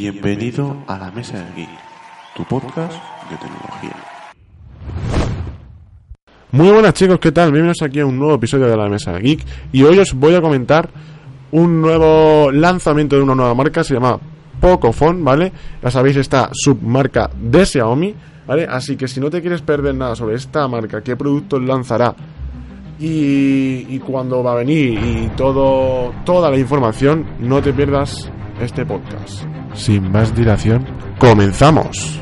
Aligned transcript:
Bienvenido 0.00 0.76
a 0.86 0.96
la 0.96 1.10
Mesa 1.10 1.38
del 1.38 1.54
Geek, 1.56 1.68
tu 2.36 2.44
podcast 2.44 2.92
de 3.28 3.36
tecnología. 3.36 3.96
Muy 6.52 6.68
buenas 6.68 6.94
chicos, 6.94 7.18
¿qué 7.18 7.32
tal? 7.32 7.50
Bienvenidos 7.50 7.82
aquí 7.82 7.98
a 7.98 8.06
un 8.06 8.16
nuevo 8.16 8.36
episodio 8.36 8.68
de 8.68 8.76
la 8.76 8.88
Mesa 8.88 9.14
del 9.14 9.22
Geek 9.22 9.44
y 9.72 9.82
hoy 9.82 9.98
os 9.98 10.14
voy 10.14 10.36
a 10.36 10.40
comentar 10.40 10.88
un 11.50 11.82
nuevo 11.82 12.52
lanzamiento 12.52 13.16
de 13.16 13.22
una 13.22 13.34
nueva 13.34 13.56
marca, 13.56 13.82
se 13.82 13.94
llama 13.94 14.20
Pocophone, 14.60 15.20
¿vale? 15.24 15.52
Ya 15.82 15.90
sabéis, 15.90 16.16
esta 16.16 16.48
submarca 16.52 17.28
de 17.36 17.66
Xiaomi, 17.66 18.14
¿vale? 18.46 18.68
Así 18.70 18.96
que 18.96 19.08
si 19.08 19.18
no 19.18 19.30
te 19.30 19.40
quieres 19.40 19.62
perder 19.62 19.96
nada 19.96 20.14
sobre 20.14 20.36
esta 20.36 20.68
marca, 20.68 21.02
qué 21.02 21.16
productos 21.16 21.60
lanzará 21.60 22.14
y, 23.00 23.84
y 23.88 23.98
cuándo 23.98 24.44
va 24.44 24.52
a 24.52 24.56
venir 24.58 24.96
y 24.96 25.30
todo, 25.36 26.14
toda 26.24 26.52
la 26.52 26.56
información, 26.56 27.26
no 27.40 27.60
te 27.60 27.72
pierdas 27.72 28.30
este 28.60 28.84
podcast. 28.84 29.44
Sin 29.74 30.10
más 30.10 30.34
dilación, 30.34 30.84
comenzamos. 31.18 32.20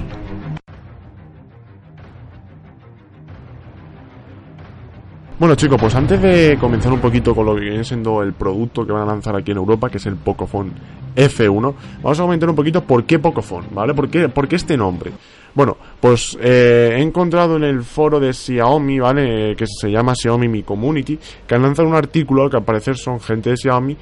Bueno 5.38 5.54
chicos, 5.54 5.78
pues 5.78 5.94
antes 5.94 6.20
de 6.22 6.56
comenzar 6.58 6.90
un 6.92 7.00
poquito 7.00 7.34
con 7.34 7.44
lo 7.44 7.54
que 7.54 7.60
viene 7.60 7.84
siendo 7.84 8.22
el 8.22 8.32
producto 8.32 8.86
que 8.86 8.92
van 8.92 9.02
a 9.02 9.06
lanzar 9.06 9.36
aquí 9.36 9.50
en 9.50 9.58
Europa, 9.58 9.90
que 9.90 9.98
es 9.98 10.06
el 10.06 10.16
Pocophone 10.16 10.72
F1, 11.14 11.74
vamos 12.02 12.18
a 12.18 12.22
comentar 12.22 12.48
un 12.48 12.56
poquito 12.56 12.82
por 12.82 13.04
qué 13.04 13.18
Pocophone, 13.18 13.66
¿vale? 13.70 13.92
¿Por 13.92 14.08
qué, 14.08 14.30
por 14.30 14.48
qué 14.48 14.56
este 14.56 14.78
nombre? 14.78 15.12
Bueno, 15.54 15.76
pues 16.00 16.38
eh, 16.40 16.94
he 16.96 17.02
encontrado 17.02 17.56
en 17.56 17.64
el 17.64 17.82
foro 17.82 18.18
de 18.18 18.32
Xiaomi, 18.32 18.98
¿vale? 18.98 19.54
Que 19.56 19.66
se 19.66 19.90
llama 19.90 20.14
Xiaomi 20.14 20.48
Mi 20.48 20.62
Community, 20.62 21.18
que 21.46 21.54
han 21.54 21.62
lanzado 21.62 21.88
un 21.88 21.94
artículo 21.94 22.48
que 22.48 22.56
al 22.56 22.64
parecer 22.64 22.96
son 22.96 23.20
gente 23.20 23.50
de 23.50 23.56
Xiaomi 23.58 23.96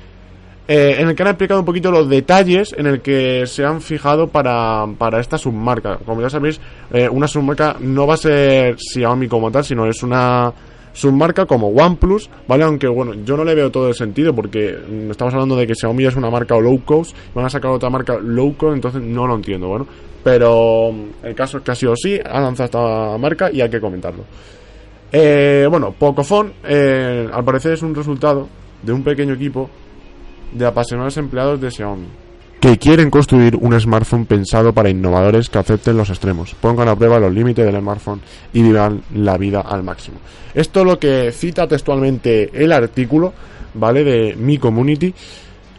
eh, 0.66 0.96
en 0.98 1.08
el 1.08 1.14
que 1.14 1.22
han 1.22 1.28
explicado 1.28 1.60
un 1.60 1.66
poquito 1.66 1.90
los 1.90 2.08
detalles 2.08 2.74
en 2.76 2.86
el 2.86 3.02
que 3.02 3.46
se 3.46 3.64
han 3.66 3.82
fijado 3.82 4.28
para, 4.28 4.86
para 4.96 5.20
esta 5.20 5.36
submarca. 5.36 5.98
Como 5.98 6.22
ya 6.22 6.30
sabéis, 6.30 6.58
eh, 6.90 7.06
una 7.08 7.28
submarca 7.28 7.76
no 7.80 8.06
va 8.06 8.14
a 8.14 8.18
ser 8.18 8.76
Xiaomi 8.78 9.28
como 9.28 9.50
tal, 9.50 9.62
sino 9.62 9.86
es 9.86 10.02
una 10.02 10.52
submarca 10.94 11.44
como 11.44 11.68
OnePlus, 11.68 12.30
¿vale? 12.48 12.64
Aunque 12.64 12.88
bueno, 12.88 13.12
yo 13.24 13.36
no 13.36 13.44
le 13.44 13.54
veo 13.54 13.70
todo 13.70 13.88
el 13.88 13.94
sentido 13.94 14.34
porque 14.34 14.78
estamos 15.10 15.34
hablando 15.34 15.54
de 15.56 15.66
que 15.66 15.74
Xiaomi 15.74 16.06
es 16.06 16.16
una 16.16 16.30
marca 16.30 16.56
low 16.56 16.82
cost, 16.82 17.14
van 17.34 17.44
a 17.44 17.50
sacar 17.50 17.70
otra 17.70 17.90
marca 17.90 18.16
low 18.18 18.56
cost, 18.56 18.74
entonces 18.74 19.02
no 19.02 19.26
lo 19.26 19.34
entiendo, 19.34 19.68
bueno. 19.68 19.86
Pero 20.22 20.94
el 21.22 21.34
caso 21.34 21.58
es 21.58 21.64
que 21.64 21.72
ha 21.72 21.74
sido 21.74 21.92
así, 21.92 22.18
ha 22.24 22.40
lanzado 22.40 22.64
esta 22.64 23.18
marca 23.18 23.50
y 23.52 23.60
hay 23.60 23.68
que 23.68 23.80
comentarlo. 23.80 24.24
Eh, 25.12 25.66
bueno, 25.68 25.92
Pocophone, 25.92 26.52
al 26.64 27.44
parecer 27.44 27.74
es 27.74 27.82
un 27.82 27.94
resultado 27.94 28.48
de 28.82 28.92
un 28.92 29.04
pequeño 29.04 29.34
equipo 29.34 29.68
de 30.52 30.66
apasionados 30.66 31.16
empleados 31.16 31.60
de 31.60 31.70
Xiaomi 31.70 32.06
que 32.60 32.78
quieren 32.78 33.10
construir 33.10 33.56
un 33.56 33.78
smartphone 33.78 34.24
pensado 34.24 34.72
para 34.72 34.88
innovadores 34.88 35.50
que 35.50 35.58
acepten 35.58 35.98
los 35.98 36.08
extremos, 36.08 36.54
pongan 36.54 36.88
a 36.88 36.96
prueba 36.96 37.18
los 37.18 37.30
límites 37.30 37.62
del 37.66 37.78
smartphone 37.78 38.22
y 38.54 38.62
vivan 38.62 39.02
la 39.14 39.36
vida 39.36 39.60
al 39.60 39.82
máximo. 39.82 40.16
Esto 40.54 40.80
es 40.80 40.86
lo 40.86 40.98
que 40.98 41.30
cita 41.30 41.68
textualmente 41.68 42.48
el 42.54 42.72
artículo, 42.72 43.34
¿vale? 43.74 44.02
De 44.02 44.34
mi 44.36 44.56
community. 44.56 45.12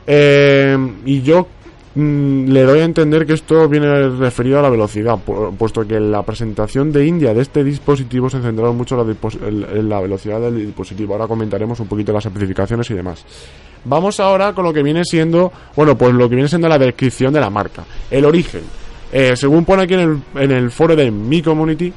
Eh, 0.06 0.78
y 1.06 1.24
yo 1.24 1.48
mm, 1.96 2.50
le 2.50 2.62
doy 2.62 2.80
a 2.82 2.84
entender 2.86 3.26
que 3.26 3.34
esto 3.34 3.68
viene 3.68 4.10
referido 4.10 4.60
a 4.60 4.62
la 4.62 4.70
velocidad, 4.70 5.18
pu- 5.26 5.56
puesto 5.58 5.88
que 5.88 5.96
en 5.96 6.12
la 6.12 6.22
presentación 6.22 6.92
de 6.92 7.08
India 7.08 7.34
de 7.34 7.42
este 7.42 7.64
dispositivo 7.64 8.30
se 8.30 8.42
centraron 8.42 8.78
mucho 8.78 8.96
en 9.02 9.62
la, 9.62 9.68
en 9.72 9.90
la 9.90 10.02
velocidad 10.02 10.40
del 10.40 10.68
dispositivo. 10.68 11.14
Ahora 11.14 11.28
comentaremos 11.28 11.80
un 11.80 11.88
poquito 11.88 12.14
las 12.14 12.28
especificaciones 12.28 12.88
y 12.92 12.94
demás. 12.94 13.26
Vamos 13.86 14.20
ahora 14.20 14.54
con 14.54 14.66
lo 14.66 14.74
que 14.74 14.84
viene 14.84 15.04
siendo, 15.06 15.52
bueno, 15.76 15.96
pues 15.96 16.14
lo 16.14 16.28
que 16.28 16.36
viene 16.36 16.50
siendo 16.50 16.68
la 16.68 16.78
descripción 16.78 17.32
de 17.34 17.40
la 17.40 17.50
marca. 17.50 17.84
El 18.10 18.26
origen. 18.26 18.64
Eh, 19.12 19.36
según 19.36 19.64
pone 19.64 19.84
aquí 19.84 19.94
en 19.94 20.24
el, 20.36 20.72
foro 20.72 20.96
de 20.96 21.12
mi 21.12 21.42
community, 21.42 21.94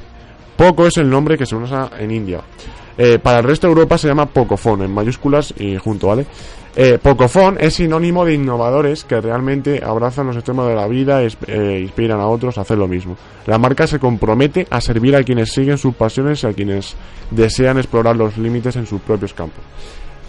Poco 0.55 0.85
es 0.87 0.97
el 0.97 1.09
nombre 1.09 1.37
que 1.37 1.45
se 1.45 1.55
usa 1.55 1.89
en 1.97 2.11
India. 2.11 2.41
Eh, 2.97 3.17
para 3.17 3.39
el 3.39 3.45
resto 3.45 3.65
de 3.65 3.73
Europa 3.73 3.97
se 3.97 4.07
llama 4.07 4.27
Pocophone, 4.27 4.85
en 4.85 4.93
mayúsculas 4.93 5.53
y 5.57 5.77
junto, 5.77 6.07
¿vale? 6.07 6.25
Eh, 6.75 6.99
Pocophone 7.01 7.57
es 7.59 7.75
sinónimo 7.75 8.23
de 8.23 8.35
innovadores 8.35 9.03
que 9.03 9.19
realmente 9.19 9.81
abrazan 9.83 10.27
los 10.27 10.35
extremos 10.35 10.67
de 10.67 10.75
la 10.75 10.87
vida 10.87 11.23
e 11.23 11.79
inspiran 11.81 12.19
a 12.19 12.27
otros 12.27 12.57
a 12.57 12.61
hacer 12.61 12.77
lo 12.77 12.87
mismo. 12.87 13.17
La 13.47 13.57
marca 13.57 13.87
se 13.87 13.99
compromete 13.99 14.67
a 14.69 14.79
servir 14.79 15.15
a 15.15 15.23
quienes 15.23 15.51
siguen 15.51 15.77
sus 15.77 15.95
pasiones 15.95 16.43
y 16.43 16.47
a 16.47 16.53
quienes 16.53 16.95
desean 17.31 17.77
explorar 17.79 18.15
los 18.15 18.37
límites 18.37 18.75
en 18.75 18.85
sus 18.85 19.01
propios 19.01 19.33
campos. 19.33 19.63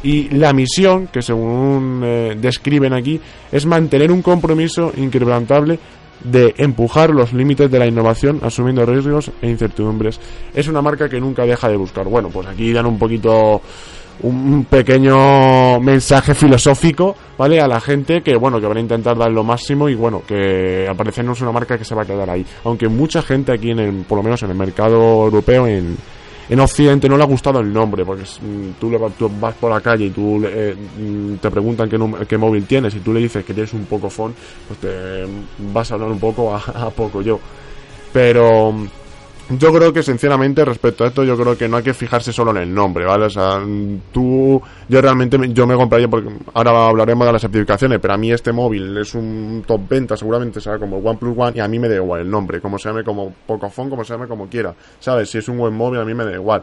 Y 0.03 0.31
la 0.31 0.53
misión, 0.53 1.09
que 1.09 1.21
según 1.21 2.03
eh, 2.05 2.37
describen 2.41 2.95
aquí, 2.95 3.21
es 3.53 3.67
mantener 3.67 4.11
un 4.11 4.23
compromiso 4.23 4.93
inquebrantable 4.97 5.79
de 6.25 6.55
empujar 6.59 7.11
los 7.11 7.33
límites 7.33 7.71
de 7.71 7.79
la 7.79 7.87
innovación 7.87 8.41
asumiendo 8.43 8.85
riesgos 8.85 9.31
e 9.41 9.49
incertidumbres. 9.49 10.21
Es 10.55 10.69
una 10.69 10.83
marca 10.83 11.09
que 11.09 11.21
nunca 11.21 11.45
deja 11.45 11.69
de 11.69 11.77
buscar. 11.77 12.07
Bueno, 12.07 12.29
pues 12.29 12.47
aquí 12.47 12.73
dan 12.73 12.87
un 12.87 12.99
poquito 12.99 13.63
un 14.23 14.67
pequeño 14.69 15.81
mensaje 15.81 16.35
filosófico, 16.35 17.17
¿vale? 17.39 17.61
A 17.61 17.67
la 17.67 17.81
gente 17.81 18.23
que, 18.23 18.37
bueno, 18.37 18.61
que 18.61 18.67
van 18.67 18.77
a 18.77 18.81
intentar 18.81 19.17
dar 19.17 19.31
lo 19.31 19.45
máximo 19.45 19.89
y, 19.89 19.95
bueno, 19.95 20.23
que 20.27 20.87
al 20.89 20.97
parecer 20.97 21.25
no 21.25 21.33
es 21.33 21.41
una 21.41 21.53
marca 21.53 21.79
que 21.79 21.85
se 21.85 21.95
va 21.95 22.03
a 22.03 22.07
quedar 22.07 22.29
ahí. 22.29 22.45
Aunque 22.65 22.89
mucha 22.89 23.23
gente 23.23 23.53
aquí, 23.53 23.71
en 23.71 23.79
el, 23.79 23.93
por 24.05 24.19
lo 24.19 24.23
menos 24.23 24.43
en 24.43 24.51
el 24.51 24.57
mercado 24.57 25.25
europeo, 25.25 25.67
en, 25.67 25.97
en 26.51 26.61
Occidente 26.61 27.09
no 27.09 27.17
le 27.17 27.23
ha 27.23 27.27
gustado 27.27 27.61
el 27.61 27.73
nombre, 27.73 28.05
porque 28.05 28.25
mm, 28.25 28.73
tú, 28.79 28.91
le 28.91 28.99
vas, 28.99 29.13
tú 29.15 29.31
vas 29.41 29.55
por 29.55 29.71
la 29.71 29.81
calle 29.81 30.07
y 30.07 30.11
tú 30.11 30.39
le- 30.41 30.71
eh, 30.71 30.75
mm, 30.75 31.35
te 31.37 31.51
preguntan 31.51 31.89
qué, 31.89 31.99
qué 32.29 32.37
móvil 32.37 32.67
tienes 32.67 32.95
y 32.95 32.99
tú 33.01 33.13
le 33.13 33.21
dices 33.21 33.45
que 33.45 33.55
tienes 33.55 33.73
un 33.73 33.85
Pocophone, 33.87 34.35
pues 34.69 34.81
te 34.81 35.27
vas 35.73 35.91
a 35.91 35.95
hablar 35.95 36.11
un 36.11 36.19
poco 36.21 36.55
a, 36.55 36.91
poco 36.97 37.23
yo. 37.23 37.39
Pero 38.13 38.73
mm, 38.73 38.89
yo 39.59 39.73
creo 39.73 39.93
que 39.93 40.03
sinceramente 40.03 40.65
respecto 40.65 41.05
a 41.05 41.09
esto 41.09 41.25
yo 41.25 41.37
creo 41.37 41.57
que 41.59 41.69
no 41.69 41.77
hay 41.79 41.83
que 41.83 41.95
fijarse 41.95 42.33
solo 42.33 42.51
en 42.53 42.59
el 42.59 42.73
nombre, 42.75 43.05
¿vale? 43.05 43.27
O 43.27 43.31
sea, 43.31 43.61
tú, 44.13 44.61
yo 44.89 45.01
realmente 45.01 45.39
me- 45.39 45.53
yo 45.53 45.67
me 45.67 45.75
compraría 45.75 46.09
porque 46.09 46.29
ahora 46.55 46.89
hablaremos 46.89 47.27
de 47.27 47.33
las 47.33 47.43
certificaciones, 47.43 47.99
pero 48.01 48.15
a 48.15 48.17
mí 48.17 48.31
este 48.33 48.53
móvil 48.53 48.97
es 48.99 49.15
un 49.15 49.65
top 49.67 49.81
venta, 49.89 50.17
seguramente 50.17 50.61
será 50.61 50.79
como 50.79 50.99
el 50.99 51.07
OnePlus 51.07 51.37
One 51.37 51.53
y 51.57 51.61
a 51.61 51.69
mí 51.69 51.79
me 51.79 51.89
da 51.89 51.97
igual 51.97 52.21
el 52.23 52.31
nombre, 52.31 52.61
como 52.61 52.79
se 52.79 52.89
llame 52.89 53.03
como 53.05 53.33
Pocophone, 53.47 53.91
como 53.91 54.05
se 54.05 54.13
llame 54.15 54.27
como 54.29 54.49
quiera, 54.49 54.75
¿sabes? 55.01 55.31
Si 55.31 55.39
es 55.39 55.49
un 55.49 55.59
buen 55.59 55.75
móvil 55.75 56.01
a 56.01 56.05
mí 56.05 56.15
me 56.15 56.25
da 56.25 56.33
igual. 56.33 56.63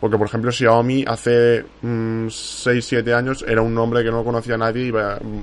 Porque, 0.00 0.16
por 0.16 0.28
ejemplo, 0.28 0.52
Xiaomi 0.52 1.04
hace 1.08 1.64
6-7 2.30 3.12
años 3.14 3.44
era 3.46 3.62
un 3.62 3.74
nombre 3.74 4.04
que 4.04 4.10
no 4.10 4.22
conocía 4.22 4.56
nadie 4.56 4.92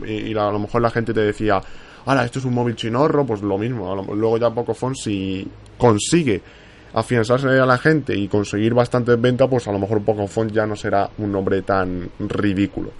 y, 0.05 0.11
y- 0.31 0.33
a 0.37 0.49
lo 0.51 0.59
mejor 0.59 0.81
la 0.81 0.89
gente 0.89 1.13
te 1.13 1.19
decía, 1.21 1.61
ahora 2.05 2.23
esto 2.23 2.39
es 2.39 2.45
un 2.45 2.53
móvil 2.53 2.75
chinorro, 2.75 3.25
pues 3.25 3.41
lo 3.41 3.57
mismo. 3.57 3.93
Luego 4.15 4.37
ya 4.37 4.49
Pocophone 4.51 4.95
si 4.95 5.45
consigue 5.77 6.41
afianzarse 6.95 7.47
a 7.47 7.65
la 7.65 7.77
gente 7.77 8.15
y 8.15 8.27
conseguir 8.27 8.73
bastantes 8.73 9.19
ventas, 9.19 9.47
pues 9.49 9.67
a 9.67 9.71
lo 9.71 9.79
mejor 9.79 10.01
Pocophone 10.01 10.51
ya 10.51 10.65
no 10.65 10.75
será 10.75 11.09
un 11.17 11.31
nombre 11.31 11.61
tan 11.61 12.09
ridículo. 12.19 12.93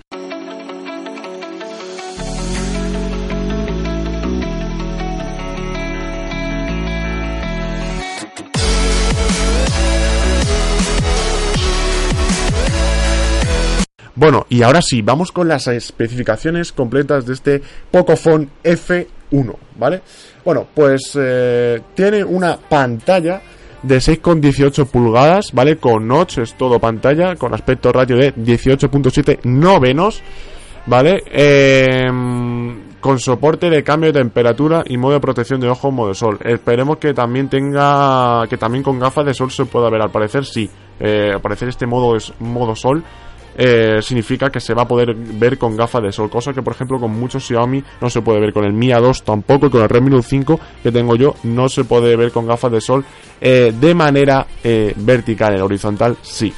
Bueno, 14.17 14.45
y 14.49 14.63
ahora 14.63 14.81
sí, 14.81 15.01
vamos 15.01 15.33
con 15.33 15.49
las 15.49 15.67
especificaciones 15.67 16.71
completas 16.71 17.25
de 17.25 17.33
este 17.33 17.61
Pocophone 17.91 18.47
F1, 18.63 19.55
¿vale? 19.77 20.01
Bueno, 20.43 20.67
pues 20.73 21.11
eh, 21.15 21.81
tiene 21.93 22.23
una 22.23 22.57
pantalla 22.57 23.41
de 23.85 23.97
6,18 23.97 24.87
pulgadas, 24.87 25.51
¿vale? 25.53 25.77
Con 25.77 26.07
notch, 26.07 26.39
es 26.39 26.55
todo 26.55 26.79
pantalla, 26.79 27.35
con 27.35 27.53
aspecto 27.53 27.91
ratio 27.91 28.17
de 28.17 28.33
18.7 28.33 29.39
novenos, 29.43 30.21
¿vale? 30.85 31.23
Em, 31.27 32.95
con 32.99 33.19
soporte 33.19 33.69
de 33.69 33.83
cambio 33.83 34.11
de 34.11 34.19
temperatura 34.19 34.83
y 34.85 34.97
modo 34.97 35.13
de 35.13 35.19
protección 35.19 35.59
de 35.59 35.69
ojo 35.69 35.91
modo 35.91 36.13
sol. 36.13 36.39
Esperemos 36.43 36.97
que 36.97 37.13
también 37.13 37.49
tenga, 37.49 38.47
que 38.49 38.57
también 38.57 38.83
con 38.83 38.99
gafas 38.99 39.25
de 39.25 39.33
sol 39.33 39.51
se 39.51 39.65
pueda 39.65 39.89
ver. 39.89 40.01
Al 40.01 40.11
parecer 40.11 40.45
sí, 40.45 40.69
Eh, 40.97 41.31
al 41.33 41.41
parecer 41.41 41.67
este 41.67 41.85
modo 41.85 42.15
es 42.15 42.33
modo 42.39 42.73
sol. 42.73 43.03
Eh, 43.57 43.99
significa 44.01 44.49
que 44.49 44.59
se 44.59 44.73
va 44.73 44.83
a 44.83 44.87
poder 44.87 45.13
ver 45.15 45.57
con 45.57 45.75
gafas 45.75 46.03
de 46.03 46.11
sol, 46.11 46.29
cosa 46.29 46.53
que 46.53 46.61
por 46.61 46.73
ejemplo 46.73 46.99
con 46.99 47.11
muchos 47.11 47.45
Xiaomi 47.45 47.83
no 48.01 48.09
se 48.09 48.21
puede 48.21 48.39
ver, 48.39 48.53
con 48.53 48.65
el 48.65 48.73
Mi 48.73 48.89
A2 48.89 49.23
tampoco, 49.23 49.67
y 49.67 49.69
con 49.69 49.81
el 49.81 49.89
Redmi 49.89 50.09
Note 50.09 50.27
5 50.27 50.59
que 50.83 50.91
tengo 50.91 51.15
yo 51.15 51.35
no 51.43 51.69
se 51.69 51.83
puede 51.83 52.15
ver 52.15 52.31
con 52.31 52.47
gafas 52.47 52.71
de 52.71 52.81
sol 52.81 53.05
eh, 53.39 53.73
de 53.77 53.95
manera 53.95 54.45
eh, 54.63 54.93
vertical, 54.95 55.55
en 55.55 55.61
horizontal 55.61 56.17
sí. 56.21 56.53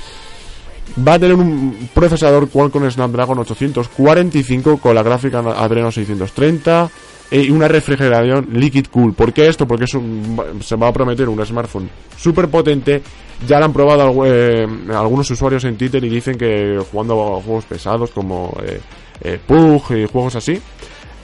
Va 1.08 1.14
a 1.14 1.20
tener 1.20 1.36
un 1.36 1.90
procesador 1.94 2.50
Qualcomm 2.50 2.90
Snapdragon 2.90 3.40
845 3.40 4.78
con 4.78 4.96
la 4.96 5.04
gráfica 5.04 5.40
Adreno 5.40 5.92
630 5.92 6.86
eh, 6.86 6.90
y 7.32 7.50
una 7.50 7.68
refrigeración 7.68 8.48
Liquid 8.54 8.88
Cool. 8.92 9.14
¿Por 9.14 9.34
qué 9.34 9.48
esto? 9.48 9.68
Porque 9.68 9.86
es 9.86 9.94
un- 9.94 10.60
se 10.62 10.76
va 10.76 10.88
a 10.88 10.94
prometer 10.94 11.28
un 11.30 11.46
smartphone 11.46 11.90
súper 12.18 12.48
potente. 12.50 13.02
Ya 13.48 13.60
lo 13.60 13.66
han 13.66 13.74
probado 13.74 14.26
eh, 14.26 14.66
algunos 14.94 15.30
usuarios 15.30 15.64
en 15.66 15.78
Twitter 15.78 16.04
y 16.04 16.10
dicen 16.10 16.38
que 16.38 16.80
jugando 16.92 17.38
a 17.38 17.42
juegos 17.42 17.66
pesados 17.66 18.10
como 18.12 18.56
eh, 18.66 18.80
eh, 19.22 19.40
PUG 19.46 19.92
y 19.98 20.06
juegos 20.08 20.36
así, 20.36 20.60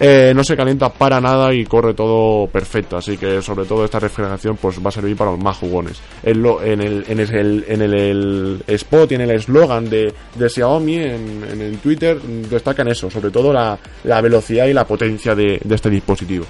eh, 0.06 0.34
no 0.36 0.44
se 0.44 0.58
calienta 0.58 0.90
para 0.90 1.22
nada 1.22 1.54
y 1.54 1.64
corre 1.64 1.94
todo 1.94 2.48
perfecto. 2.48 2.98
Así 2.98 3.16
que 3.16 3.42
sobre 3.42 3.64
todo 3.64 3.86
esta 3.86 4.02
refrigeración 4.02 4.58
pues 4.58 4.84
va 4.84 4.90
a 4.90 4.92
servir 4.92 5.16
para 5.16 5.32
los 5.32 5.40
más 5.40 5.56
jugones. 5.56 6.02
En, 6.24 6.46
el, 6.82 7.06
el, 7.08 7.64
el, 7.70 8.64
spot 8.68 9.14
y 9.14 9.16
en 9.16 9.22
el 9.22 9.32
eslogan 9.32 9.90
de, 9.90 10.14
Xiaomi 10.38 10.96
en, 10.98 11.44
en, 11.50 11.78
Twitter 11.78 12.20
destacan 12.22 12.90
eso, 12.90 13.10
sobre 13.10 13.32
todo 13.32 13.54
la, 13.54 13.80
velocidad 14.22 14.66
y 14.66 14.74
la 14.74 14.86
potencia 14.86 15.36
de, 15.36 15.62
de, 15.64 15.76
este 15.76 15.90
dispositivo. 15.90 16.48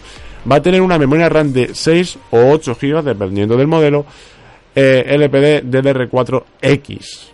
Va 0.51 0.55
a 0.55 0.61
tener 0.61 0.81
una 0.81 0.97
memoria 0.97 1.29
RAM 1.29 1.53
de 1.53 1.75
6 1.75 2.17
o 2.31 2.53
8 2.53 2.75
GB 2.81 3.03
dependiendo 3.03 3.55
del 3.55 3.67
modelo. 3.67 4.03
Eh, 4.75 5.03
LPD 5.05 5.69
DDR4X 5.69 7.32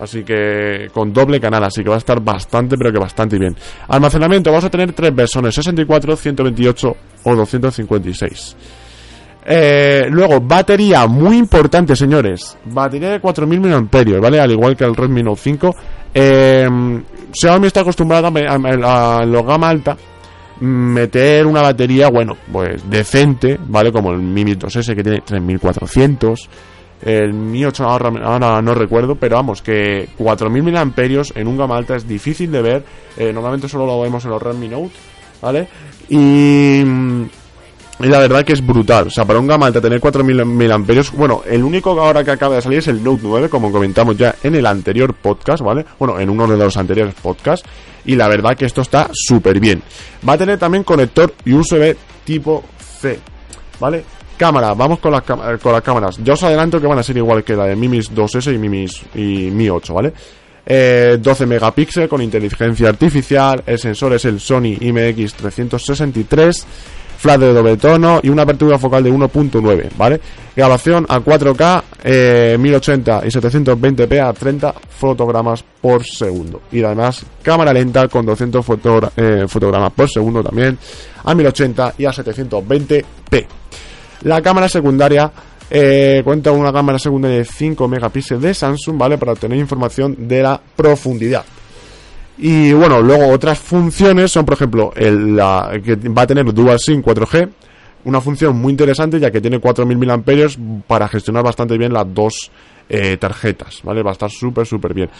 Así 0.00 0.24
que 0.24 0.88
con 0.94 1.12
doble 1.12 1.38
canal, 1.38 1.62
así 1.64 1.82
que 1.82 1.90
va 1.90 1.96
a 1.96 1.98
estar 1.98 2.20
bastante, 2.20 2.76
pero 2.76 2.90
que 2.90 2.98
bastante 2.98 3.38
bien. 3.38 3.54
Almacenamiento, 3.88 4.50
vamos 4.50 4.64
a 4.64 4.70
tener 4.70 4.92
tres 4.92 5.14
versiones, 5.14 5.54
64, 5.54 6.16
128 6.16 6.96
o 7.24 7.36
256. 7.36 8.56
Eh, 9.44 10.06
luego, 10.10 10.40
batería, 10.40 11.06
muy 11.06 11.36
importante, 11.36 11.94
señores. 11.94 12.56
Batería 12.64 13.10
de 13.10 13.20
4000 13.20 13.60
mAh, 13.60 14.20
¿vale? 14.20 14.40
Al 14.40 14.50
igual 14.50 14.76
que 14.76 14.84
el 14.84 14.96
Redmi 14.96 15.22
Note 15.22 15.40
5. 15.42 15.76
Eh, 16.14 16.68
Xiaomi 17.32 17.66
está 17.66 17.80
acostumbrado 17.80 18.26
a, 18.26 18.30
a, 18.30 19.24
la 19.26 19.42
gama 19.42 19.68
alta 19.68 19.96
meter 20.60 21.46
una 21.46 21.62
batería, 21.62 22.08
bueno, 22.08 22.36
pues 22.52 22.88
decente, 22.88 23.58
¿vale? 23.66 23.92
Como 23.92 24.12
el 24.12 24.18
Mi 24.18 24.44
2S 24.44 24.94
que 24.94 25.02
tiene 25.02 25.20
3400 25.22 26.48
el 27.02 27.32
Mi 27.32 27.64
8 27.64 27.84
ahora, 27.84 28.60
no 28.60 28.74
recuerdo, 28.74 29.14
pero 29.14 29.36
vamos, 29.36 29.62
que 29.62 30.08
4000 30.18 30.62
mAh 30.62 30.92
en 31.34 31.48
un 31.48 31.56
gama 31.56 31.76
alta 31.76 31.96
es 31.96 32.06
difícil 32.06 32.52
de 32.52 32.62
ver. 32.62 32.84
Eh, 33.16 33.32
normalmente 33.32 33.68
solo 33.68 33.86
lo 33.86 34.00
vemos 34.00 34.24
en 34.24 34.30
los 34.30 34.42
Redmi 34.42 34.68
Note, 34.68 34.90
¿vale? 35.40 35.68
Y, 36.08 36.82
y, 36.82 38.06
la 38.06 38.18
verdad 38.18 38.44
que 38.44 38.52
es 38.52 38.64
brutal. 38.64 39.06
O 39.06 39.10
sea, 39.10 39.24
para 39.24 39.38
un 39.38 39.46
gama 39.46 39.66
alta 39.66 39.80
tener 39.80 39.98
4000 39.98 40.44
mAh, 40.44 40.78
bueno, 41.14 41.42
el 41.46 41.62
único 41.62 41.98
ahora 41.98 42.22
que 42.22 42.32
acaba 42.32 42.56
de 42.56 42.62
salir 42.62 42.80
es 42.80 42.88
el 42.88 43.02
Note 43.02 43.22
9, 43.22 43.48
como 43.48 43.72
comentamos 43.72 44.16
ya 44.18 44.34
en 44.42 44.54
el 44.54 44.66
anterior 44.66 45.14
podcast, 45.14 45.62
¿vale? 45.62 45.86
Bueno, 45.98 46.20
en 46.20 46.28
uno 46.28 46.46
de 46.46 46.56
los 46.56 46.76
anteriores 46.76 47.14
podcasts. 47.14 47.66
Y 48.04 48.16
la 48.16 48.28
verdad 48.28 48.56
que 48.56 48.66
esto 48.66 48.80
está 48.80 49.10
súper 49.12 49.60
bien. 49.60 49.82
Va 50.26 50.34
a 50.34 50.38
tener 50.38 50.58
también 50.58 50.84
conector 50.84 51.32
USB 51.46 51.96
tipo 52.24 52.64
C, 52.78 53.18
¿vale? 53.78 54.04
Cámara, 54.40 54.72
vamos 54.72 55.00
con 55.00 55.12
las, 55.12 55.22
eh, 55.22 55.58
con 55.62 55.70
las 55.70 55.82
cámaras. 55.82 56.16
Ya 56.24 56.32
os 56.32 56.42
adelanto 56.42 56.80
que 56.80 56.86
van 56.86 56.98
a 56.98 57.02
ser 57.02 57.14
igual 57.14 57.44
que 57.44 57.54
la 57.54 57.66
de 57.66 57.76
Mimis 57.76 58.10
2S 58.10 58.54
y 58.54 58.56
Mimis 58.56 59.02
y 59.14 59.50
Mi 59.50 59.68
8, 59.68 59.92
¿vale? 59.92 60.14
12 60.64 61.44
eh, 61.44 61.46
megapíxeles 61.46 62.08
con 62.08 62.22
inteligencia 62.22 62.88
artificial, 62.88 63.62
el 63.66 63.78
sensor 63.78 64.14
es 64.14 64.24
el 64.24 64.40
Sony 64.40 64.78
IMX363, 64.80 66.64
flash 67.18 67.38
de 67.38 67.52
doble 67.52 67.76
tono 67.76 68.20
y 68.22 68.30
una 68.30 68.44
apertura 68.44 68.78
focal 68.78 69.04
de 69.04 69.12
1.9, 69.12 69.90
¿vale? 69.98 70.18
Grabación 70.56 71.04
a 71.10 71.20
4K, 71.20 72.56
1080 72.58 73.18
eh, 73.18 73.26
y 73.26 73.28
720p 73.28 74.26
a 74.26 74.32
30 74.32 74.72
fotogramas 74.88 75.62
por 75.82 76.02
segundo. 76.02 76.62
Y 76.72 76.82
además 76.82 77.26
cámara 77.42 77.74
lenta 77.74 78.08
con 78.08 78.24
200 78.24 78.64
fotogramas 78.64 79.92
por 79.92 80.08
segundo 80.08 80.42
también, 80.42 80.78
a 81.24 81.34
1080 81.34 81.94
y 81.98 82.06
a 82.06 82.10
720p. 82.10 83.46
La 84.22 84.42
cámara 84.42 84.68
secundaria 84.68 85.30
eh, 85.70 86.20
cuenta 86.24 86.50
con 86.50 86.60
una 86.60 86.72
cámara 86.72 86.98
secundaria 86.98 87.38
de 87.38 87.44
5 87.44 87.86
megapíxeles 87.86 88.42
de 88.42 88.54
Samsung, 88.54 88.98
¿vale? 88.98 89.18
Para 89.18 89.32
obtener 89.32 89.58
información 89.58 90.28
de 90.28 90.42
la 90.42 90.60
profundidad. 90.76 91.44
Y 92.38 92.72
bueno, 92.72 93.00
luego 93.02 93.28
otras 93.28 93.58
funciones 93.58 94.32
son, 94.32 94.44
por 94.44 94.54
ejemplo, 94.54 94.92
el, 94.96 95.36
que 95.84 95.96
va 96.08 96.22
a 96.22 96.26
tener 96.26 96.52
DualSync 96.52 97.04
4G, 97.04 97.48
una 98.04 98.20
función 98.20 98.56
muy 98.56 98.70
interesante 98.70 99.20
ya 99.20 99.30
que 99.30 99.40
tiene 99.40 99.58
4000 99.58 99.98
mAh 99.98 100.22
para 100.86 101.06
gestionar 101.06 101.44
bastante 101.44 101.76
bien 101.76 101.92
las 101.92 102.12
dos 102.12 102.50
eh, 102.88 103.18
tarjetas, 103.18 103.80
¿vale? 103.84 104.02
Va 104.02 104.10
a 104.10 104.12
estar 104.14 104.30
súper, 104.30 104.66
súper 104.66 104.94
bien. 104.94 105.10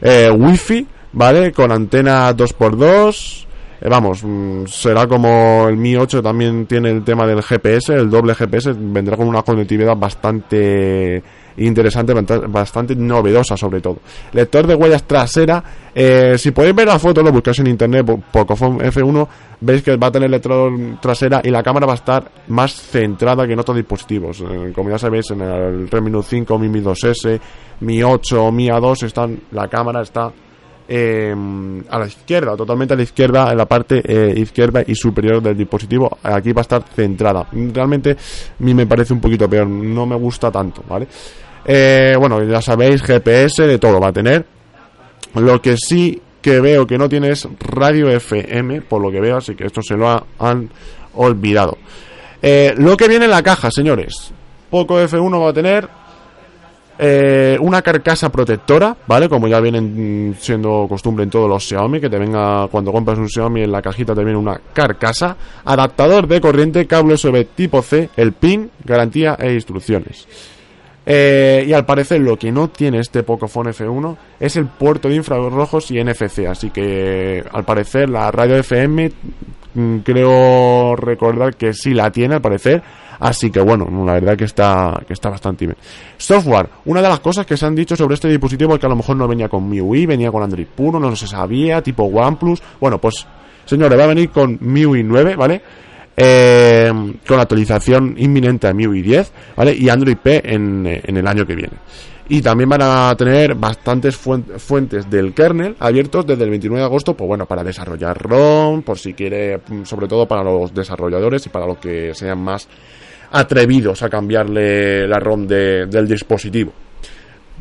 Eh, 0.00 0.30
Wi-Fi, 0.30 0.86
¿vale? 1.12 1.52
Con 1.52 1.72
antena 1.72 2.34
2x2, 2.34 3.46
eh, 3.80 3.88
vamos, 3.88 4.24
mm, 4.24 4.66
será 4.66 5.06
como 5.06 5.66
el 5.68 5.76
Mi 5.76 5.96
8 5.96 6.22
también 6.22 6.66
tiene 6.66 6.90
el 6.90 7.04
tema 7.04 7.26
del 7.26 7.42
GPS, 7.42 7.94
el 7.94 8.10
doble 8.10 8.34
GPS, 8.34 8.72
vendrá 8.76 9.16
con 9.16 9.28
una 9.28 9.42
conectividad 9.42 9.96
bastante 9.96 11.22
interesante, 11.58 12.14
bastante 12.48 12.94
novedosa 12.94 13.56
sobre 13.56 13.80
todo. 13.80 13.98
Lector 14.32 14.66
de 14.66 14.74
huellas 14.74 15.04
trasera, 15.04 15.62
eh, 15.94 16.36
si 16.38 16.50
podéis 16.50 16.74
ver 16.74 16.86
la 16.86 16.98
foto, 16.98 17.22
lo 17.22 17.32
buscáis 17.32 17.58
en 17.60 17.68
internet, 17.68 18.06
Pocophone 18.32 18.84
F1, 18.90 19.28
veis 19.60 19.82
que 19.82 19.96
va 19.96 20.08
a 20.08 20.12
tener 20.12 20.30
lector 20.30 20.72
trasera 21.00 21.40
y 21.42 21.50
la 21.50 21.62
cámara 21.62 21.86
va 21.86 21.92
a 21.92 21.96
estar 21.96 22.30
más 22.48 22.72
centrada 22.72 23.46
que 23.46 23.52
en 23.52 23.60
otros 23.60 23.76
dispositivos. 23.76 24.40
Eh, 24.40 24.72
como 24.74 24.90
ya 24.90 24.98
sabéis, 24.98 25.30
en 25.30 25.40
el 25.40 25.88
Redmi 25.88 26.10
Note 26.10 26.28
5, 26.30 26.58
Mi 26.58 26.68
Mi 26.68 26.80
2S, 26.80 27.40
Mi 27.80 28.02
8, 28.02 28.52
Mi 28.52 28.68
A2, 28.68 29.04
están, 29.04 29.40
la 29.52 29.68
cámara 29.68 30.02
está 30.02 30.32
Em, 30.90 31.84
a 31.90 31.98
la 31.98 32.06
izquierda, 32.06 32.56
totalmente 32.56 32.94
a 32.94 32.96
la 32.96 33.02
izquierda, 33.02 33.52
en 33.52 33.58
la 33.58 33.66
parte 33.66 34.00
eh, 34.02 34.32
izquierda 34.38 34.82
y 34.86 34.94
superior 34.94 35.42
del 35.42 35.54
dispositivo. 35.54 36.16
Aquí 36.22 36.52
va 36.52 36.62
a 36.62 36.62
estar 36.62 36.82
centrada. 36.82 37.46
Realmente 37.52 38.12
a 38.12 38.16
mí 38.60 38.72
me 38.72 38.86
parece 38.86 39.12
un 39.12 39.20
poquito 39.20 39.46
peor, 39.50 39.66
no 39.66 40.06
me 40.06 40.16
gusta 40.16 40.50
tanto, 40.50 40.82
¿vale? 40.88 41.06
Eh, 41.66 42.16
bueno, 42.18 42.42
ya 42.42 42.62
sabéis, 42.62 43.02
GPS 43.02 43.66
de 43.66 43.78
todo 43.78 44.00
va 44.00 44.08
a 44.08 44.12
tener. 44.14 44.46
Lo 45.34 45.60
que 45.60 45.76
sí 45.76 46.22
que 46.40 46.58
veo 46.58 46.86
que 46.86 46.96
no 46.96 47.06
tiene 47.06 47.32
es 47.32 47.46
radio 47.60 48.08
FM, 48.08 48.80
por 48.80 49.02
lo 49.02 49.10
que 49.10 49.20
veo, 49.20 49.36
así 49.36 49.54
que 49.54 49.66
esto 49.66 49.82
se 49.82 49.94
lo 49.94 50.26
han 50.38 50.70
olvidado. 51.16 51.76
Eh, 52.40 52.72
lo 52.78 52.96
que 52.96 53.08
viene 53.08 53.26
en 53.26 53.32
la 53.32 53.42
caja, 53.42 53.70
señores. 53.70 54.32
Poco 54.70 54.98
F1 54.98 55.42
va 55.42 55.50
a 55.50 55.52
tener 55.52 55.86
eh, 57.00 57.56
una 57.60 57.80
carcasa 57.80 58.28
protectora, 58.28 58.96
¿vale? 59.06 59.28
Como 59.28 59.46
ya 59.46 59.60
vienen 59.60 60.36
siendo 60.40 60.86
costumbre 60.88 61.22
en 61.22 61.30
todos 61.30 61.48
los 61.48 61.64
Xiaomi, 61.64 62.00
que 62.00 62.10
te 62.10 62.18
venga 62.18 62.66
cuando 62.68 62.90
compras 62.90 63.18
un 63.18 63.28
Xiaomi 63.28 63.62
en 63.62 63.70
la 63.70 63.80
cajita 63.80 64.16
te 64.16 64.24
viene 64.24 64.38
una 64.38 64.60
carcasa, 64.72 65.36
adaptador 65.64 66.26
de 66.26 66.40
corriente, 66.40 66.86
cable 66.88 67.14
USB 67.14 67.46
tipo 67.54 67.82
C, 67.82 68.10
el 68.16 68.32
PIN, 68.32 68.70
garantía 68.84 69.36
e 69.38 69.54
instrucciones. 69.54 70.26
Eh, 71.06 71.64
y 71.66 71.72
al 71.72 71.86
parecer 71.86 72.20
lo 72.20 72.36
que 72.36 72.52
no 72.52 72.68
tiene 72.68 72.98
este 72.98 73.22
Pocophone 73.22 73.70
F1 73.70 74.16
es 74.40 74.56
el 74.56 74.66
puerto 74.66 75.08
de 75.08 75.14
infrarrojos 75.14 75.90
y 75.90 76.02
NFC, 76.02 76.46
así 76.46 76.68
que 76.68 77.42
al 77.50 77.64
parecer 77.64 78.10
la 78.10 78.30
radio 78.30 78.56
FM 78.56 79.10
mm, 79.72 79.98
creo 80.00 80.96
recordar 80.96 81.54
que 81.54 81.72
sí 81.72 81.94
la 81.94 82.10
tiene 82.10 82.34
al 82.34 82.42
parecer 82.42 82.82
Así 83.20 83.50
que 83.50 83.60
bueno, 83.60 83.88
la 84.04 84.14
verdad 84.14 84.36
que 84.36 84.44
está, 84.44 85.00
que 85.06 85.12
está 85.12 85.30
bastante 85.30 85.66
bien. 85.66 85.76
Software, 86.16 86.68
una 86.84 87.02
de 87.02 87.08
las 87.08 87.20
cosas 87.20 87.46
que 87.46 87.56
se 87.56 87.66
han 87.66 87.74
dicho 87.74 87.96
sobre 87.96 88.14
este 88.14 88.28
dispositivo 88.28 88.74
es 88.74 88.80
que 88.80 88.86
a 88.86 88.90
lo 88.90 88.96
mejor 88.96 89.16
no 89.16 89.26
venía 89.26 89.48
con 89.48 89.68
MIUI, 89.68 90.06
venía 90.06 90.30
con 90.30 90.42
Android 90.42 90.66
puro, 90.66 91.00
no 91.00 91.14
se 91.16 91.26
sabía, 91.26 91.82
tipo 91.82 92.04
OnePlus. 92.04 92.62
Bueno, 92.80 92.98
pues 92.98 93.26
señores, 93.64 93.98
va 93.98 94.04
a 94.04 94.08
venir 94.08 94.30
con 94.30 94.58
MIUI 94.60 95.02
9, 95.02 95.36
¿vale? 95.36 95.62
Eh, 96.16 96.92
con 97.26 97.38
actualización 97.38 98.14
inminente 98.18 98.66
a 98.66 98.72
MIUI 98.72 99.02
10, 99.02 99.32
¿vale? 99.56 99.74
Y 99.74 99.88
Android 99.88 100.16
P 100.16 100.42
en, 100.44 100.84
en 100.86 101.16
el 101.16 101.26
año 101.26 101.46
que 101.46 101.54
viene. 101.54 101.74
Y 102.30 102.42
también 102.42 102.68
van 102.68 102.82
a 102.82 103.14
tener 103.16 103.54
bastantes 103.54 104.16
fuentes 104.16 105.08
del 105.08 105.32
kernel 105.32 105.76
abiertos 105.78 106.26
desde 106.26 106.44
el 106.44 106.50
29 106.50 106.80
de 106.80 106.86
agosto, 106.86 107.14
pues 107.14 107.26
bueno, 107.26 107.46
para 107.46 107.64
desarrollar 107.64 108.20
ROM, 108.20 108.82
por 108.82 108.98
si 108.98 109.14
quiere, 109.14 109.60
sobre 109.84 110.06
todo 110.06 110.28
para 110.28 110.44
los 110.44 110.74
desarrolladores 110.74 111.46
y 111.46 111.48
para 111.48 111.66
los 111.66 111.78
que 111.78 112.14
sean 112.14 112.38
más 112.40 112.68
atrevidos 113.30 114.02
a 114.02 114.08
cambiarle 114.08 115.06
la 115.06 115.18
ROM 115.18 115.46
del 115.46 116.08
dispositivo. 116.08 116.72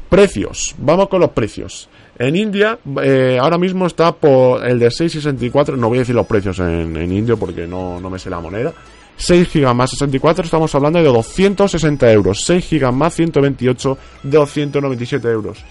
Precios, 0.10 0.76
vamos 0.78 1.10
con 1.10 1.20
los 1.20 1.32
precios. 1.32 1.90
En 2.18 2.36
India, 2.36 2.80
eh, 3.04 3.38
ahora 3.40 3.58
mismo 3.58 3.86
está 3.86 4.12
por 4.12 4.66
el 4.66 4.80
de 4.80 4.90
664, 4.90 5.78
no 5.78 5.90
voy 5.90 6.00
a 6.00 6.02
decir 6.02 6.16
los 6.16 6.26
precios 6.26 6.58
en, 6.60 6.96
en 6.96 7.12
indio 7.12 7.38
porque 7.38 7.68
no, 7.68 8.00
no 8.00 8.10
me 8.10 8.18
sé 8.18 8.30
la 8.30 8.40
moneda. 8.40 8.74
6 9.18 9.50
GB 9.54 9.74
más 9.74 9.90
64, 9.92 10.46
estamos 10.46 10.74
hablando 10.76 11.00
de 11.00 11.06
260 11.06 12.12
euros. 12.12 12.44
6 12.46 12.70
GB 12.70 12.92
más 12.92 13.16
128, 13.16 13.98
297 14.24 15.28
euros. 15.28 15.64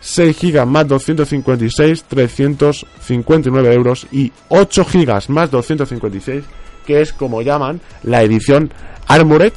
6 0.00 0.38
GB 0.40 0.66
más 0.66 0.88
256, 0.88 2.04
359 2.04 3.74
euros. 3.74 4.06
Y 4.10 4.32
8 4.48 4.86
GB 4.92 5.28
más 5.28 5.50
256, 5.50 6.44
que 6.86 7.00
es 7.00 7.12
como 7.12 7.42
llaman 7.42 7.80
la 8.02 8.22
edición 8.22 8.70
Armored 9.06 9.52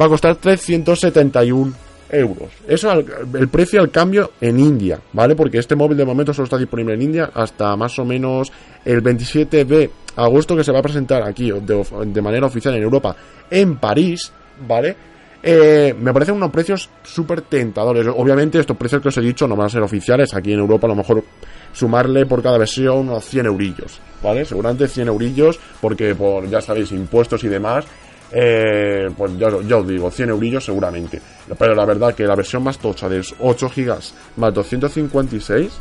va 0.00 0.06
a 0.06 0.08
costar 0.08 0.36
371 0.36 1.72
euros. 2.10 2.50
Eso 2.66 2.92
es 2.92 3.06
el 3.34 3.48
precio 3.48 3.80
al 3.80 3.90
cambio 3.90 4.32
en 4.40 4.58
India, 4.58 5.00
¿vale? 5.12 5.36
Porque 5.36 5.58
este 5.58 5.76
móvil 5.76 5.96
de 5.96 6.04
momento 6.04 6.34
solo 6.34 6.44
está 6.44 6.58
disponible 6.58 6.94
en 6.94 7.02
India 7.02 7.30
hasta 7.32 7.76
más 7.76 7.98
o 7.98 8.04
menos 8.04 8.50
el 8.84 9.00
27 9.00 9.64
de 9.64 9.90
agosto 10.16 10.56
que 10.56 10.64
se 10.64 10.72
va 10.72 10.80
a 10.80 10.82
presentar 10.82 11.22
aquí 11.22 11.50
de, 11.50 12.22
manera 12.22 12.46
oficial 12.46 12.74
en 12.74 12.82
Europa, 12.82 13.14
en 13.50 13.76
París, 13.76 14.32
¿vale? 14.66 14.96
Eh, 15.42 15.94
me 15.98 16.12
parecen 16.12 16.34
unos 16.34 16.50
precios 16.50 16.90
súper 17.02 17.42
tentadores. 17.42 18.06
Obviamente 18.14 18.58
estos 18.58 18.76
precios 18.76 19.00
que 19.00 19.08
os 19.08 19.16
he 19.16 19.22
dicho 19.22 19.48
no 19.48 19.56
van 19.56 19.66
a 19.66 19.70
ser 19.70 19.82
oficiales. 19.82 20.34
Aquí 20.34 20.52
en 20.52 20.58
Europa 20.58 20.86
a 20.86 20.90
lo 20.90 20.96
mejor 20.96 21.24
sumarle 21.72 22.26
por 22.26 22.42
cada 22.42 22.58
versión 22.58 23.08
unos 23.08 23.24
100 23.24 23.46
eurillos, 23.46 24.00
¿vale? 24.22 24.44
Seguramente 24.44 24.88
100 24.88 25.08
eurillos 25.08 25.58
porque 25.80 26.14
por, 26.14 26.48
ya 26.48 26.60
sabéis, 26.60 26.92
impuestos 26.92 27.42
y 27.44 27.48
demás, 27.48 27.86
eh, 28.32 29.08
pues 29.16 29.36
ya, 29.38 29.48
os 29.48 29.86
digo, 29.86 30.10
100 30.10 30.30
eurillos 30.30 30.64
seguramente. 30.64 31.20
Pero 31.58 31.74
la 31.74 31.84
verdad 31.84 32.14
que 32.14 32.24
la 32.24 32.36
versión 32.36 32.62
más 32.62 32.78
tocha 32.78 33.08
de 33.08 33.22
8 33.40 33.72
GB 33.74 33.94
más 34.36 34.54
256 34.54 35.72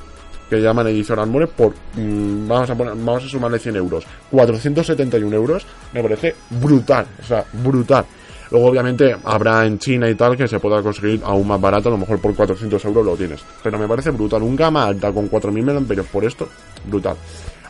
que 0.50 0.60
llaman 0.60 0.88
edición 0.88 1.20
Armore 1.20 1.46
por 1.46 1.74
mm, 1.96 2.48
vamos 2.48 2.70
a 2.70 2.76
poner, 2.76 2.96
vamos 2.96 3.24
a 3.24 3.30
sumarle 3.30 3.60
100 3.60 3.76
euros 3.76 4.04
471 4.32 5.36
euros 5.36 5.64
me 5.94 6.02
parece 6.02 6.34
brutal 6.50 7.06
o 7.22 7.24
sea 7.24 7.46
brutal 7.54 8.04
Luego, 8.52 8.68
obviamente, 8.68 9.16
habrá 9.26 9.66
en 9.66 9.78
China 9.78 10.10
y 10.10 10.16
tal 10.16 10.36
que 10.36 10.48
se 10.48 10.60
pueda 10.60 10.82
conseguir 10.82 11.22
aún 11.24 11.48
más 11.48 11.62
barato, 11.62 11.90
a 11.90 11.92
lo 11.92 12.00
mejor 12.00 12.20
por 12.20 12.36
400 12.36 12.84
euros 12.86 13.06
lo 13.06 13.16
tienes. 13.16 13.42
Pero 13.62 13.78
me 13.78 13.88
parece 13.88 14.10
brutal. 14.10 14.42
Un 14.42 14.56
gama 14.56 14.86
alta 14.86 15.12
con 15.12 15.30
4.000 15.30 15.64
mAh 15.64 16.04
por 16.12 16.26
esto, 16.26 16.50
brutal. 16.86 17.16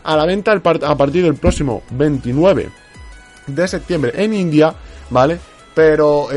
A 0.04 0.16
la 0.16 0.26
venta 0.26 0.54
a 0.54 0.96
partir 0.96 1.24
del 1.24 1.36
próximo 1.36 1.84
29 1.92 2.70
de 3.50 3.68
septiembre 3.68 4.14
en 4.16 4.34
India, 4.34 4.74
¿vale? 5.10 5.40
Pero, 5.74 6.28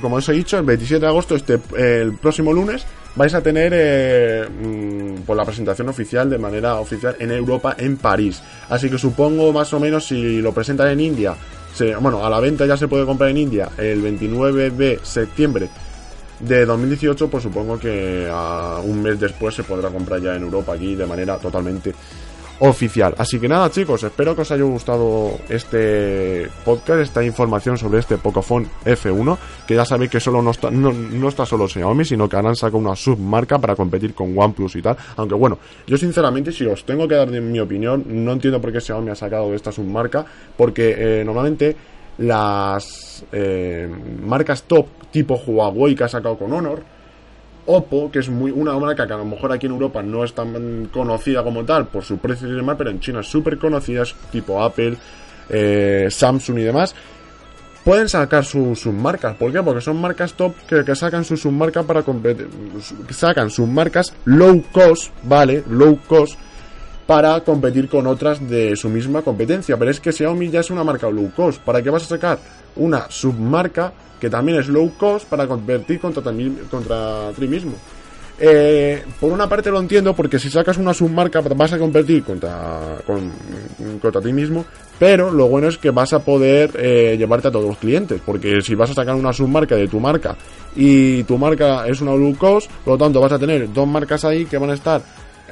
como 0.00 0.16
os 0.16 0.28
he 0.28 0.32
dicho, 0.32 0.58
el 0.58 0.64
27 0.64 1.00
de 1.00 1.06
agosto, 1.06 1.36
este, 1.36 1.58
el 1.76 2.18
próximo 2.18 2.52
lunes, 2.52 2.84
vais 3.16 3.32
a 3.32 3.40
tener 3.40 3.72
eh, 3.74 4.46
mm, 4.46 5.22
pues 5.24 5.36
la 5.36 5.44
presentación 5.44 5.88
oficial 5.88 6.28
de 6.28 6.36
manera 6.36 6.74
oficial 6.76 7.16
en 7.18 7.30
Europa, 7.30 7.76
en 7.78 7.96
París. 7.96 8.42
Así 8.68 8.90
que 8.90 8.98
supongo 8.98 9.52
más 9.52 9.72
o 9.72 9.80
menos 9.80 10.06
si 10.06 10.42
lo 10.42 10.52
presentan 10.52 10.88
en 10.88 11.00
India 11.00 11.34
bueno, 12.00 12.24
a 12.24 12.30
la 12.30 12.40
venta 12.40 12.66
ya 12.66 12.76
se 12.76 12.88
puede 12.88 13.04
comprar 13.04 13.30
en 13.30 13.38
India 13.38 13.68
el 13.76 14.00
29 14.00 14.70
de 14.70 15.00
septiembre 15.02 15.68
de 16.38 16.66
2018, 16.66 17.28
pues 17.28 17.42
supongo 17.42 17.78
que 17.78 18.28
a 18.30 18.80
un 18.84 19.02
mes 19.02 19.18
después 19.18 19.54
se 19.54 19.64
podrá 19.64 19.90
comprar 19.90 20.20
ya 20.20 20.36
en 20.36 20.42
Europa 20.42 20.74
aquí 20.74 20.94
de 20.94 21.06
manera 21.06 21.36
totalmente 21.38 21.94
oficial. 22.60 23.14
Así 23.18 23.38
que 23.38 23.48
nada, 23.48 23.70
chicos, 23.70 24.02
espero 24.02 24.34
que 24.34 24.42
os 24.42 24.50
haya 24.50 24.62
gustado 24.64 25.38
este 25.48 26.48
podcast, 26.64 27.00
esta 27.00 27.24
información 27.24 27.76
sobre 27.76 27.98
este 27.98 28.18
Pocophone 28.18 28.66
F1, 28.84 29.36
que 29.66 29.74
ya 29.74 29.84
sabéis 29.84 30.10
que 30.10 30.20
solo 30.20 30.42
no 30.42 30.50
está, 30.50 30.70
no, 30.70 31.28
está 31.28 31.44
solo 31.44 31.68
Xiaomi, 31.68 32.04
sino 32.04 32.28
que 32.28 32.36
han 32.36 32.54
sacado 32.56 32.78
una 32.78 32.96
submarca 32.96 33.58
para 33.58 33.74
competir 33.74 34.14
con 34.14 34.36
OnePlus 34.36 34.76
y 34.76 34.82
tal. 34.82 34.96
Aunque 35.16 35.34
bueno, 35.34 35.58
yo 35.86 35.96
sinceramente, 35.96 36.52
si 36.52 36.64
os 36.66 36.84
tengo 36.84 37.08
que 37.08 37.14
dar 37.14 37.28
mi 37.28 37.60
opinión, 37.60 38.04
no 38.06 38.32
entiendo 38.32 38.60
por 38.60 38.72
qué 38.72 38.80
Xiaomi 38.80 39.10
ha 39.10 39.14
sacado 39.14 39.52
esta 39.54 39.72
submarca, 39.72 40.24
porque 40.56 40.94
eh, 40.96 41.24
normalmente 41.24 41.76
las 42.18 43.24
eh, 43.32 43.88
marcas 44.24 44.62
top 44.64 44.86
tipo 45.10 45.34
Huawei 45.34 45.94
que 45.94 46.04
ha 46.04 46.08
sacado 46.08 46.38
con 46.38 46.52
Honor 46.52 46.93
Oppo, 47.66 48.10
que 48.10 48.18
es 48.18 48.28
muy 48.28 48.50
una 48.50 48.78
marca 48.78 49.06
que 49.06 49.12
a 49.12 49.16
lo 49.16 49.24
mejor 49.24 49.52
aquí 49.52 49.66
en 49.66 49.72
Europa 49.72 50.02
no 50.02 50.24
es 50.24 50.34
tan 50.34 50.86
conocida 50.92 51.42
como 51.42 51.64
tal 51.64 51.86
por 51.86 52.04
su 52.04 52.18
precio 52.18 52.48
y 52.48 52.52
demás, 52.52 52.76
pero 52.76 52.90
en 52.90 53.00
China 53.00 53.22
súper 53.22 53.58
conocida, 53.58 54.02
es 54.02 54.14
tipo 54.30 54.62
Apple, 54.62 54.96
eh, 55.48 56.08
Samsung 56.10 56.58
y 56.58 56.62
demás, 56.62 56.94
pueden 57.84 58.08
sacar 58.08 58.44
sus 58.44 58.86
marcas. 58.86 59.36
¿Por 59.36 59.52
qué? 59.52 59.62
Porque 59.62 59.80
son 59.80 60.00
marcas 60.00 60.34
top 60.34 60.54
que, 60.68 60.94
sacan 60.94 61.24
su 61.24 61.36
submarca 61.36 61.82
para 61.82 62.02
competir, 62.02 62.48
sacan 63.10 63.50
sus 63.50 63.68
marcas 63.68 64.12
low 64.24 64.62
cost, 64.72 65.12
¿vale? 65.22 65.62
Low 65.68 65.98
cost 66.06 66.38
para 67.06 67.40
competir 67.40 67.88
con 67.88 68.06
otras 68.06 68.48
de 68.48 68.76
su 68.76 68.88
misma 68.88 69.22
competencia. 69.22 69.76
Pero 69.76 69.90
es 69.90 70.00
que 70.00 70.12
Xiaomi 70.12 70.50
ya 70.50 70.60
es 70.60 70.70
una 70.70 70.84
marca 70.84 71.10
low 71.10 71.30
cost. 71.34 71.60
¿Para 71.60 71.82
qué 71.82 71.90
vas 71.90 72.04
a 72.04 72.06
sacar 72.06 72.38
una 72.76 73.10
submarca 73.10 73.92
que 74.24 74.30
también 74.30 74.58
es 74.58 74.68
low 74.68 74.90
cost 74.96 75.26
para 75.26 75.46
competir 75.46 76.00
contra, 76.00 76.22
contra 76.70 77.30
ti 77.38 77.46
mismo. 77.46 77.74
Eh, 78.40 79.04
por 79.20 79.32
una 79.32 79.48
parte 79.48 79.70
lo 79.70 79.78
entiendo 79.78 80.12
porque 80.12 80.40
si 80.40 80.50
sacas 80.50 80.76
una 80.76 80.92
submarca 80.92 81.40
vas 81.40 81.72
a 81.72 81.78
competir 81.78 82.24
contra, 82.24 82.96
contra 84.00 84.20
ti 84.20 84.32
mismo, 84.32 84.64
pero 84.98 85.30
lo 85.30 85.46
bueno 85.48 85.68
es 85.68 85.78
que 85.78 85.90
vas 85.90 86.14
a 86.14 86.18
poder 86.18 86.70
eh, 86.74 87.16
llevarte 87.16 87.48
a 87.48 87.50
todos 87.52 87.66
los 87.66 87.76
clientes, 87.76 88.20
porque 88.24 88.60
si 88.60 88.74
vas 88.74 88.90
a 88.90 88.94
sacar 88.94 89.14
una 89.14 89.32
submarca 89.32 89.76
de 89.76 89.86
tu 89.86 90.00
marca 90.00 90.36
y 90.74 91.22
tu 91.24 91.38
marca 91.38 91.86
es 91.86 92.00
una 92.00 92.16
low 92.16 92.34
cost, 92.36 92.68
por 92.84 92.94
lo 92.94 92.98
tanto 92.98 93.20
vas 93.20 93.32
a 93.32 93.38
tener 93.38 93.72
dos 93.72 93.86
marcas 93.86 94.24
ahí 94.24 94.46
que 94.46 94.58
van 94.58 94.70
a 94.70 94.74
estar 94.74 95.00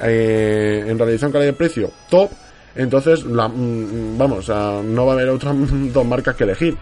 eh, 0.03 0.85
en 0.87 0.97
realización 0.97 1.31
calidad-precio 1.31 1.91
top, 2.09 2.29
entonces 2.75 3.23
la, 3.25 3.47
mm, 3.47 4.17
vamos, 4.17 4.49
no 4.49 5.05
va 5.05 5.13
a 5.13 5.15
haber 5.15 5.29
otras 5.29 5.55
dos 5.93 6.05
marcas 6.05 6.35
que 6.35 6.43
elegir. 6.43 6.77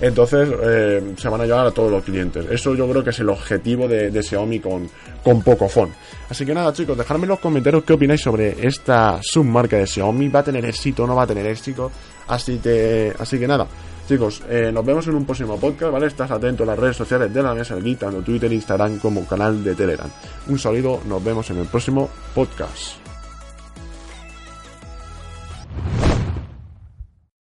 Entonces 0.00 0.48
eh, 0.64 1.14
se 1.16 1.28
van 1.28 1.42
a 1.42 1.46
llevar 1.46 1.64
a 1.64 1.70
todos 1.70 1.90
los 1.90 2.02
clientes. 2.02 2.44
Eso 2.50 2.74
yo 2.74 2.88
creo 2.90 3.04
que 3.04 3.10
es 3.10 3.20
el 3.20 3.28
objetivo 3.28 3.86
de, 3.86 4.20
Xiaomi 4.20 4.58
con, 4.58 4.90
con 5.22 5.42
Pocophone. 5.42 5.92
Así 6.28 6.44
que 6.44 6.52
nada 6.52 6.72
chicos, 6.72 6.98
dejadme 6.98 7.22
en 7.22 7.28
los 7.28 7.38
comentarios 7.38 7.84
qué 7.84 7.92
opináis 7.92 8.20
sobre 8.20 8.66
esta 8.66 9.20
submarca 9.22 9.76
de 9.76 9.86
Xiaomi. 9.86 10.28
¿Va 10.28 10.40
a 10.40 10.44
tener 10.44 10.64
éxito 10.64 11.04
o 11.04 11.06
no 11.06 11.14
va 11.14 11.22
a 11.22 11.26
tener 11.28 11.46
éxito? 11.46 11.92
Así 12.26 12.58
que, 12.58 13.12
así 13.16 13.38
que 13.38 13.46
nada. 13.46 13.68
Chicos, 14.08 14.42
eh, 14.48 14.70
nos 14.72 14.84
vemos 14.84 15.06
en 15.06 15.14
un 15.14 15.24
próximo 15.24 15.58
podcast, 15.58 15.92
¿vale? 15.92 16.06
Estás 16.06 16.30
atento 16.30 16.64
a 16.64 16.66
las 16.66 16.78
redes 16.78 16.96
sociales 16.96 17.32
de 17.32 17.42
la 17.42 17.54
mesa 17.54 17.76
del 17.76 17.96
tanto 17.96 18.20
Twitter, 18.22 18.52
Instagram 18.52 18.98
como 18.98 19.26
canal 19.26 19.62
de 19.62 19.74
Telegram. 19.74 20.10
Un 20.48 20.58
saludo, 20.58 21.00
nos 21.06 21.22
vemos 21.22 21.48
en 21.50 21.58
el 21.58 21.66
próximo 21.66 22.10
podcast. 22.34 23.01